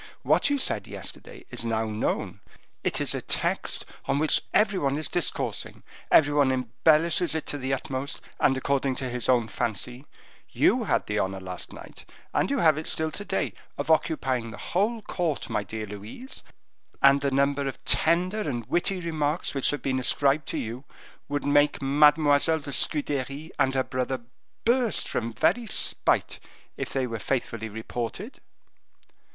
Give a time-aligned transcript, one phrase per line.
[0.23, 2.39] What you said yesterday is now known,
[2.83, 5.83] it is a text on which every one is discoursing.
[6.09, 10.07] Every one embellishes it to the utmost, and according to his own fancy;
[10.49, 12.03] you had the honor last night,
[12.33, 16.41] and you have it still to day, of occupying the whole court, my dear Louise;
[16.99, 20.83] and the number of tender and witty remarks which have been ascribed to you,
[21.29, 24.21] would make Mademoiselle de Scudery and her brother
[24.65, 26.39] burst from very spite,
[26.75, 28.41] if they were faithfully reported."